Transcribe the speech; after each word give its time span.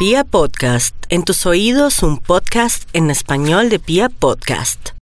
Pia 0.00 0.24
Podcast, 0.24 0.96
en 1.10 1.24
tus 1.24 1.44
oídos 1.44 2.02
un 2.02 2.16
podcast 2.16 2.88
en 2.94 3.10
español 3.10 3.68
de 3.68 3.78
Pia 3.78 4.08
Podcast. 4.08 4.92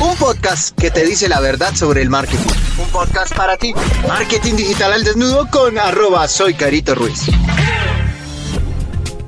Un 0.00 0.16
podcast 0.16 0.74
que 0.80 0.90
te 0.90 1.04
dice 1.04 1.28
la 1.28 1.40
verdad 1.40 1.74
sobre 1.74 2.00
el 2.00 2.08
marketing. 2.08 2.54
Un 2.82 2.88
podcast 2.88 3.36
para 3.36 3.58
ti. 3.58 3.74
Marketing 4.08 4.54
digital 4.54 4.94
al 4.94 5.04
desnudo 5.04 5.46
con 5.50 5.78
arroba 5.78 6.26
soy 6.26 6.54
Carito 6.54 6.94
Ruiz. 6.94 7.26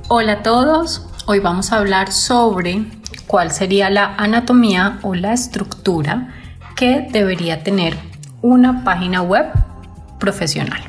Hola 0.09 0.33
a 0.33 0.43
todos, 0.43 1.07
hoy 1.27 1.41
vamos 1.41 1.71
a 1.73 1.77
hablar 1.77 2.11
sobre 2.11 2.87
cuál 3.27 3.53
sería 3.53 3.91
la 3.91 4.15
anatomía 4.15 4.99
o 5.03 5.15
la 5.15 5.35
estructura 5.35 6.33
que 6.75 7.07
debería 7.13 7.63
tener 7.63 7.99
una 8.41 8.83
página 8.83 9.21
web 9.21 9.45
profesional 10.19 10.81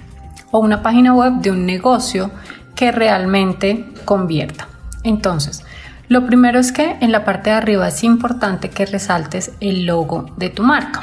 o 0.52 0.60
una 0.60 0.82
página 0.82 1.14
web 1.14 1.42
de 1.42 1.52
un 1.52 1.66
negocio 1.66 2.32
que 2.78 2.94
realmente 2.94 3.86
convierta. 4.06 4.70
Entonces, 5.04 5.66
lo 6.08 6.26
primero 6.26 6.60
es 6.60 6.72
que 6.72 6.96
en 7.02 7.12
la 7.12 7.26
parte 7.26 7.50
de 7.50 7.58
arriba 7.58 7.90
es 7.90 8.04
importante 8.06 8.70
que 8.70 8.86
resaltes 8.86 9.52
el 9.60 9.86
logo 9.86 10.28
de 10.38 10.50
tu 10.50 10.64
marca. 10.64 11.02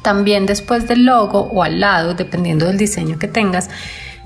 También 0.00 0.46
después 0.46 0.88
del 0.88 1.04
logo 1.04 1.40
o 1.40 1.62
al 1.62 1.80
lado, 1.80 2.14
dependiendo 2.14 2.66
del 2.66 2.78
diseño 2.78 3.18
que 3.18 3.28
tengas, 3.28 3.68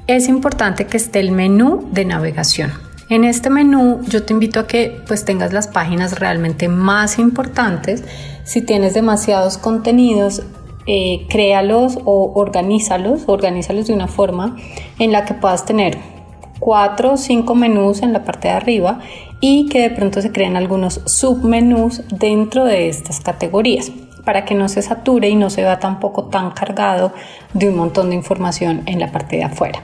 es 0.06 0.28
importante 0.28 0.86
que 0.86 0.98
esté 0.98 1.20
el 1.20 1.32
menú 1.32 1.88
de 1.92 2.04
navegación. 2.04 2.72
En 3.08 3.24
este 3.24 3.50
menú 3.50 4.02
yo 4.06 4.22
te 4.22 4.32
invito 4.32 4.60
a 4.60 4.66
que 4.66 5.02
pues 5.08 5.24
tengas 5.24 5.52
las 5.52 5.66
páginas 5.66 6.20
realmente 6.20 6.68
más 6.68 7.18
importantes. 7.18 8.04
Si 8.44 8.60
tienes 8.60 8.94
demasiados 8.94 9.56
contenidos, 9.56 10.42
eh, 10.86 11.26
créalos 11.28 11.98
o 12.04 12.32
organízalos, 12.34 13.22
organízalos 13.26 13.86
de 13.86 13.94
una 13.94 14.08
forma 14.08 14.56
en 14.98 15.10
la 15.10 15.24
que 15.24 15.34
puedas 15.34 15.64
tener 15.64 16.19
cuatro 16.60 17.14
o 17.14 17.16
cinco 17.16 17.56
menús 17.56 18.02
en 18.02 18.12
la 18.12 18.22
parte 18.22 18.48
de 18.48 18.54
arriba 18.54 19.00
y 19.40 19.68
que 19.68 19.80
de 19.80 19.90
pronto 19.90 20.22
se 20.22 20.30
creen 20.30 20.56
algunos 20.56 21.00
submenús 21.06 22.02
dentro 22.10 22.64
de 22.64 22.88
estas 22.88 23.20
categorías 23.20 23.90
para 24.24 24.44
que 24.44 24.54
no 24.54 24.68
se 24.68 24.82
sature 24.82 25.28
y 25.28 25.34
no 25.34 25.50
se 25.50 25.62
vea 25.62 25.80
tampoco 25.80 26.24
tan 26.24 26.50
cargado 26.50 27.12
de 27.54 27.68
un 27.68 27.76
montón 27.76 28.10
de 28.10 28.16
información 28.16 28.82
en 28.86 29.00
la 29.00 29.10
parte 29.10 29.36
de 29.36 29.44
afuera. 29.44 29.80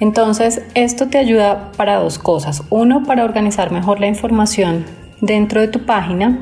Entonces, 0.00 0.62
esto 0.74 1.08
te 1.08 1.18
ayuda 1.18 1.72
para 1.76 1.96
dos 1.96 2.18
cosas. 2.18 2.62
Uno, 2.70 3.04
para 3.04 3.24
organizar 3.24 3.72
mejor 3.72 4.00
la 4.00 4.06
información 4.06 4.86
dentro 5.20 5.60
de 5.60 5.68
tu 5.68 5.86
página 5.86 6.38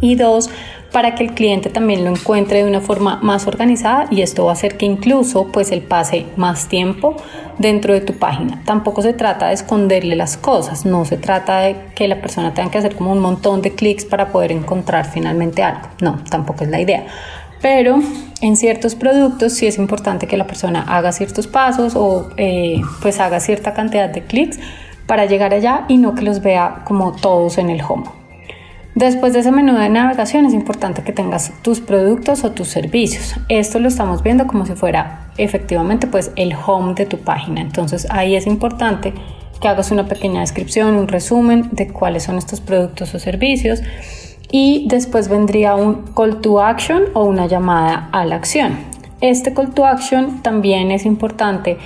y 0.00 0.14
dos, 0.16 0.50
para 0.92 1.14
que 1.14 1.24
el 1.24 1.34
cliente 1.34 1.70
también 1.70 2.04
lo 2.04 2.10
encuentre 2.10 2.62
de 2.62 2.68
una 2.68 2.80
forma 2.80 3.18
más 3.22 3.46
organizada 3.46 4.06
y 4.10 4.22
esto 4.22 4.44
va 4.44 4.50
a 4.50 4.54
hacer 4.54 4.76
que 4.76 4.86
incluso 4.86 5.48
pues 5.48 5.72
él 5.72 5.82
pase 5.82 6.26
más 6.36 6.68
tiempo 6.68 7.16
dentro 7.58 7.94
de 7.94 8.00
tu 8.00 8.14
página. 8.14 8.62
Tampoco 8.64 9.02
se 9.02 9.12
trata 9.12 9.48
de 9.48 9.54
esconderle 9.54 10.16
las 10.16 10.36
cosas, 10.36 10.86
no 10.86 11.04
se 11.04 11.16
trata 11.16 11.60
de 11.60 11.76
que 11.94 12.08
la 12.08 12.20
persona 12.20 12.54
tenga 12.54 12.70
que 12.70 12.78
hacer 12.78 12.94
como 12.94 13.12
un 13.12 13.20
montón 13.20 13.62
de 13.62 13.74
clics 13.74 14.04
para 14.04 14.32
poder 14.32 14.52
encontrar 14.52 15.10
finalmente 15.10 15.62
algo. 15.62 15.88
No, 16.00 16.22
tampoco 16.30 16.64
es 16.64 16.70
la 16.70 16.80
idea. 16.80 17.06
Pero 17.60 17.98
en 18.42 18.56
ciertos 18.56 18.94
productos 18.94 19.54
sí 19.54 19.66
es 19.66 19.78
importante 19.78 20.26
que 20.26 20.36
la 20.36 20.46
persona 20.46 20.82
haga 20.82 21.12
ciertos 21.12 21.46
pasos 21.46 21.94
o 21.96 22.30
eh, 22.36 22.80
pues 23.00 23.18
haga 23.18 23.40
cierta 23.40 23.72
cantidad 23.72 24.08
de 24.08 24.22
clics 24.22 24.58
para 25.06 25.24
llegar 25.26 25.54
allá 25.54 25.84
y 25.88 25.98
no 25.98 26.14
que 26.14 26.22
los 26.22 26.42
vea 26.42 26.82
como 26.84 27.12
todos 27.12 27.58
en 27.58 27.70
el 27.70 27.80
home. 27.80 28.04
Después 28.96 29.34
de 29.34 29.40
ese 29.40 29.52
menú 29.52 29.74
de 29.74 29.90
navegación 29.90 30.46
es 30.46 30.54
importante 30.54 31.02
que 31.02 31.12
tengas 31.12 31.52
tus 31.60 31.80
productos 31.80 32.44
o 32.44 32.52
tus 32.52 32.68
servicios. 32.68 33.34
Esto 33.50 33.78
lo 33.78 33.88
estamos 33.88 34.22
viendo 34.22 34.46
como 34.46 34.64
si 34.64 34.72
fuera 34.72 35.28
efectivamente 35.36 36.06
pues 36.06 36.32
el 36.34 36.54
home 36.54 36.94
de 36.94 37.04
tu 37.04 37.18
página. 37.18 37.60
Entonces 37.60 38.06
ahí 38.08 38.36
es 38.36 38.46
importante 38.46 39.12
que 39.60 39.68
hagas 39.68 39.90
una 39.90 40.06
pequeña 40.06 40.40
descripción, 40.40 40.96
un 40.96 41.08
resumen 41.08 41.68
de 41.72 41.88
cuáles 41.88 42.22
son 42.22 42.38
estos 42.38 42.62
productos 42.62 43.14
o 43.14 43.18
servicios 43.18 43.82
y 44.50 44.86
después 44.88 45.28
vendría 45.28 45.74
un 45.74 46.14
call 46.14 46.40
to 46.40 46.62
action 46.62 47.02
o 47.12 47.24
una 47.24 47.46
llamada 47.46 48.08
a 48.12 48.24
la 48.24 48.36
acción. 48.36 48.78
Este 49.20 49.52
call 49.52 49.74
to 49.74 49.84
action 49.84 50.40
también 50.40 50.90
es 50.90 51.04
importante 51.04 51.76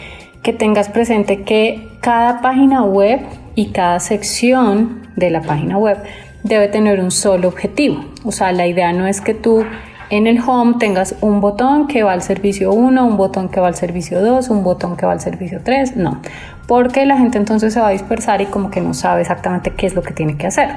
que 0.45 0.53
tengas 0.53 0.89
presente 0.89 1.43
que 1.43 1.89
cada 2.01 2.41
página 2.41 2.85
web 2.85 3.19
y 3.57 3.73
cada 3.73 3.99
sección 3.99 5.09
de 5.17 5.31
la 5.31 5.43
página 5.43 5.77
web 5.77 5.99
debe 6.43 6.69
tener 6.69 7.01
un 7.01 7.11
solo 7.11 7.49
objetivo. 7.49 8.05
O 8.25 8.33
sea, 8.33 8.53
la 8.53 8.67
idea 8.67 8.93
no 8.93 9.07
es 9.07 9.21
que 9.21 9.35
tú 9.35 9.65
en 10.11 10.27
el 10.27 10.41
home 10.41 10.75
tengas 10.79 11.15
un 11.21 11.41
botón 11.41 11.87
que 11.87 12.03
va 12.03 12.13
al 12.13 12.23
servicio 12.23 12.73
1, 12.73 13.07
un 13.07 13.17
botón 13.17 13.49
que 13.49 13.61
va 13.61 13.69
al 13.69 13.77
servicio 13.77 14.21
2, 14.21 14.49
un 14.51 14.65
botón 14.65 14.97
que 14.97 15.07
va 15.07 15.13
al 15.13 15.21
servicio 15.21 15.61
3, 15.63 15.97
no, 15.97 16.21
porque 16.67 17.07
la 17.07 17.17
gente 17.17 17.39
entonces 17.39 17.73
se 17.73 17.81
va 17.81 17.89
a 17.89 17.93
dispersar 17.93 18.41
y 18.41 18.47
como 18.47 18.71
que 18.71 18.81
no 18.81 18.93
sabe 18.93 19.21
exactamente 19.21 19.71
qué 19.71 19.87
es 19.87 19.95
lo 19.95 20.03
que 20.03 20.13
tiene 20.13 20.37
que 20.37 20.47
hacer 20.47 20.71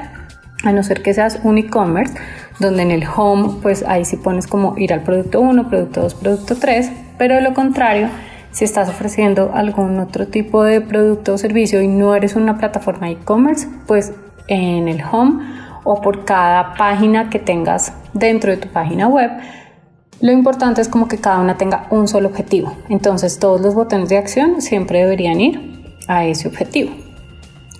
a 0.63 0.71
no 0.71 0.81
ser 0.83 1.01
que 1.01 1.13
seas 1.13 1.39
un 1.43 1.57
e-commerce, 1.57 2.13
donde 2.59 2.83
en 2.83 2.91
el 2.91 3.03
home, 3.05 3.59
pues 3.61 3.83
ahí 3.85 4.05
sí 4.05 4.17
pones 4.17 4.47
como 4.47 4.77
ir 4.77 4.93
al 4.93 5.01
producto 5.01 5.41
1, 5.41 5.69
producto 5.69 6.01
2, 6.01 6.15
producto 6.15 6.55
3, 6.55 6.91
pero 7.17 7.35
de 7.35 7.41
lo 7.41 7.53
contrario, 7.53 8.09
si 8.51 8.65
estás 8.65 8.87
ofreciendo 8.87 9.51
algún 9.53 9.99
otro 9.99 10.27
tipo 10.27 10.63
de 10.63 10.79
producto 10.79 11.33
o 11.33 11.37
servicio 11.37 11.81
y 11.81 11.87
no 11.87 12.15
eres 12.15 12.35
una 12.35 12.57
plataforma 12.57 13.09
e-commerce, 13.09 13.67
pues 13.87 14.13
en 14.47 14.87
el 14.87 15.03
home 15.03 15.43
o 15.83 16.01
por 16.01 16.25
cada 16.25 16.75
página 16.75 17.29
que 17.29 17.39
tengas 17.39 17.93
dentro 18.13 18.51
de 18.51 18.57
tu 18.57 18.69
página 18.69 19.07
web, 19.07 19.31
lo 20.21 20.31
importante 20.31 20.81
es 20.81 20.87
como 20.87 21.07
que 21.07 21.17
cada 21.17 21.39
una 21.39 21.57
tenga 21.57 21.87
un 21.89 22.07
solo 22.07 22.29
objetivo. 22.29 22.75
Entonces 22.89 23.39
todos 23.39 23.59
los 23.59 23.75
botones 23.75 24.09
de 24.09 24.17
acción 24.17 24.61
siempre 24.61 24.99
deberían 24.99 25.41
ir 25.41 25.97
a 26.07 26.25
ese 26.25 26.47
objetivo. 26.47 26.91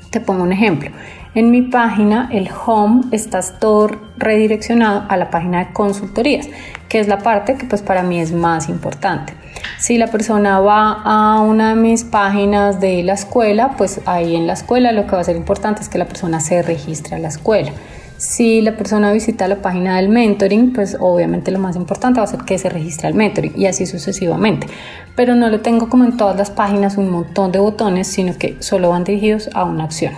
Te 0.10 0.20
pongo 0.20 0.44
un 0.44 0.52
ejemplo. 0.52 0.90
En 1.36 1.50
mi 1.50 1.64
página, 1.64 2.30
el 2.32 2.48
home 2.64 3.06
está 3.12 3.42
todo 3.60 3.90
redireccionado 4.18 5.06
a 5.10 5.18
la 5.18 5.32
página 5.32 5.66
de 5.66 5.74
consultorías, 5.74 6.48
que 6.90 7.00
es 7.00 7.08
la 7.08 7.18
parte 7.18 7.56
que 7.56 7.66
pues 7.66 7.82
para 7.82 8.04
mí 8.04 8.20
es 8.20 8.32
más 8.32 8.70
importante. 8.70 9.34
Si 9.80 9.98
la 9.98 10.08
persona 10.08 10.60
va 10.60 11.02
a 11.04 11.42
una 11.42 11.70
de 11.70 11.82
mis 11.82 12.04
páginas 12.04 12.80
de 12.80 13.02
la 13.02 13.14
escuela, 13.14 13.72
pues 13.80 14.00
ahí 14.06 14.36
en 14.36 14.46
la 14.46 14.54
escuela 14.54 14.92
lo 14.92 15.08
que 15.08 15.16
va 15.16 15.22
a 15.22 15.24
ser 15.24 15.36
importante 15.36 15.82
es 15.82 15.90
que 15.90 15.98
la 15.98 16.06
persona 16.06 16.40
se 16.40 16.62
registre 16.62 17.16
a 17.16 17.20
la 17.20 17.30
escuela. 17.30 17.72
Si 18.18 18.62
la 18.62 18.78
persona 18.78 19.12
visita 19.12 19.48
la 19.48 19.56
página 19.56 19.98
del 19.98 20.10
mentoring, 20.10 20.72
pues 20.72 20.98
obviamente 21.00 21.50
lo 21.50 21.58
más 21.58 21.76
importante 21.76 22.20
va 22.20 22.26
a 22.26 22.28
ser 22.28 22.42
que 22.42 22.60
se 22.60 22.70
registre 22.70 23.08
al 23.08 23.16
mentoring 23.16 23.54
y 23.58 23.66
así 23.66 23.88
sucesivamente. 23.88 24.68
Pero 25.16 25.34
no 25.34 25.50
le 25.50 25.58
tengo 25.58 25.90
como 25.90 26.04
en 26.04 26.16
todas 26.16 26.38
las 26.38 26.52
páginas 26.52 26.98
un 26.98 27.10
montón 27.10 27.52
de 27.52 27.58
botones, 27.58 28.08
sino 28.08 28.38
que 28.38 28.56
solo 28.60 28.90
van 28.90 29.04
dirigidos 29.04 29.50
a 29.56 29.64
una 29.64 29.86
acción. 29.86 30.14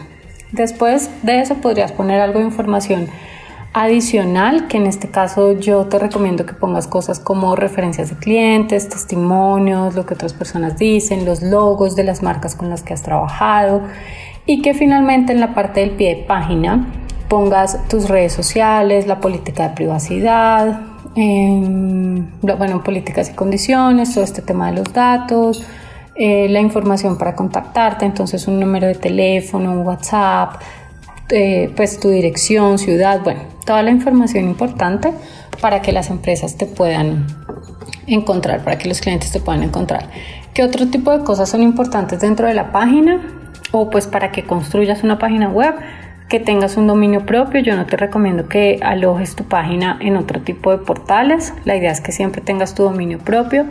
Después 0.51 1.09
de 1.23 1.41
eso 1.41 1.55
podrías 1.55 1.91
poner 1.91 2.21
algo 2.21 2.39
de 2.39 2.45
información 2.45 3.09
adicional, 3.75 4.67
que 4.67 4.77
en 4.77 4.85
este 4.85 5.09
caso 5.09 5.51
yo 5.51 5.87
te 5.87 5.99
recomiendo 5.99 6.45
que 6.45 6.53
pongas 6.53 6.87
cosas 6.87 7.19
como 7.19 7.57
referencias 7.57 8.09
de 8.09 8.15
clientes, 8.15 8.87
testimonios, 8.87 9.95
lo 9.95 10.05
que 10.05 10.13
otras 10.13 10.31
personas 10.31 10.77
dicen, 10.77 11.25
los 11.25 11.41
logos 11.41 11.97
de 11.97 12.05
las 12.05 12.23
marcas 12.23 12.55
con 12.55 12.69
las 12.69 12.83
que 12.83 12.93
has 12.93 13.03
trabajado 13.03 13.81
y 14.45 14.61
que 14.61 14.73
finalmente 14.73 15.33
en 15.33 15.41
la 15.41 15.53
parte 15.53 15.81
del 15.81 15.91
pie 15.91 16.15
de 16.15 16.23
página 16.23 16.87
pongas 17.27 17.85
tus 17.89 18.07
redes 18.07 18.31
sociales, 18.31 19.07
la 19.07 19.19
política 19.19 19.67
de 19.67 19.75
privacidad, 19.75 20.79
em, 21.17 22.27
bueno, 22.41 22.81
políticas 22.81 23.29
y 23.29 23.33
condiciones, 23.33 24.13
todo 24.13 24.23
este 24.23 24.41
tema 24.41 24.71
de 24.71 24.77
los 24.77 24.93
datos, 24.93 25.65
eh, 26.15 26.47
la 26.49 26.61
información 26.61 27.17
para 27.17 27.35
contactarte, 27.35 28.05
entonces 28.05 28.47
un 28.47 28.59
número 28.59 28.87
de 28.87 28.95
teléfono, 28.95 29.71
un 29.71 29.79
WhatsApp, 29.79 30.61
eh, 31.29 31.71
pues 31.75 31.99
tu 31.99 32.09
dirección, 32.09 32.77
ciudad, 32.77 33.21
bueno, 33.23 33.41
toda 33.65 33.81
la 33.81 33.91
información 33.91 34.45
importante 34.45 35.11
para 35.59 35.81
que 35.81 35.91
las 35.91 36.09
empresas 36.09 36.55
te 36.55 36.67
puedan 36.67 37.25
encontrar, 38.07 38.63
para 38.63 38.77
que 38.77 38.87
los 38.87 39.01
clientes 39.01 39.31
te 39.31 39.39
puedan 39.39 39.63
encontrar. 39.63 40.09
¿Qué 40.53 40.63
otro 40.63 40.87
tipo 40.87 41.11
de 41.11 41.23
cosas 41.23 41.49
son 41.49 41.61
importantes 41.61 42.21
dentro 42.21 42.47
de 42.47 42.53
la 42.53 42.71
página? 42.71 43.19
O 43.71 43.89
pues 43.89 44.07
para 44.07 44.31
que 44.31 44.43
construyas 44.43 45.03
una 45.03 45.19
página 45.19 45.49
web, 45.49 45.75
que 46.29 46.39
tengas 46.39 46.77
un 46.77 46.87
dominio 46.87 47.25
propio. 47.25 47.61
Yo 47.61 47.75
no 47.75 47.85
te 47.85 47.97
recomiendo 47.97 48.47
que 48.47 48.79
alojes 48.81 49.35
tu 49.35 49.43
página 49.43 49.97
en 49.99 50.15
otro 50.15 50.41
tipo 50.41 50.71
de 50.71 50.77
portales. 50.77 51.53
La 51.65 51.75
idea 51.75 51.91
es 51.91 52.01
que 52.01 52.11
siempre 52.11 52.41
tengas 52.41 52.73
tu 52.73 52.83
dominio 52.83 53.19
propio 53.19 53.65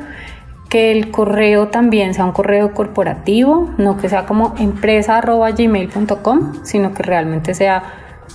que 0.69 0.93
el 0.93 1.11
correo 1.11 1.69
también 1.69 2.15
sea 2.15 2.25
un 2.25 2.33
correo 2.33 2.75
corporativo, 2.75 3.71
no 3.79 3.97
que 3.97 4.09
sea 4.09 4.27
como 4.27 4.55
empresa.gmail.com, 4.59 6.65
sino 6.65 6.95
que 6.95 7.03
realmente 7.03 7.55
sea, 7.55 7.83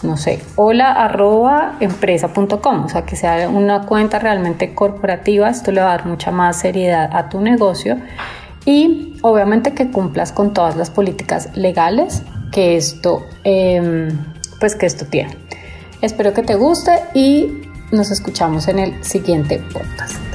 no 0.03 0.17
sé, 0.17 0.41
hola 0.55 1.77
empresa.com, 1.79 2.85
o 2.85 2.89
sea, 2.89 3.05
que 3.05 3.15
sea 3.15 3.49
una 3.49 3.81
cuenta 3.81 4.19
realmente 4.19 4.73
corporativa, 4.73 5.49
esto 5.49 5.71
le 5.71 5.81
va 5.81 5.87
a 5.87 5.97
dar 5.97 6.05
mucha 6.05 6.31
más 6.31 6.59
seriedad 6.59 7.09
a 7.11 7.29
tu 7.29 7.41
negocio 7.41 7.97
y 8.65 9.17
obviamente 9.21 9.73
que 9.73 9.89
cumplas 9.89 10.31
con 10.31 10.53
todas 10.53 10.75
las 10.75 10.89
políticas 10.89 11.55
legales 11.55 12.23
que 12.51 12.77
esto, 12.77 13.25
em, 13.43 14.09
pues 14.59 14.75
que 14.75 14.85
esto 14.85 15.05
tiene. 15.05 15.35
Espero 16.01 16.33
que 16.33 16.43
te 16.43 16.55
guste 16.55 16.91
y 17.13 17.61
nos 17.91 18.11
escuchamos 18.11 18.67
en 18.67 18.79
el 18.79 19.03
siguiente 19.03 19.61
podcast. 19.73 20.28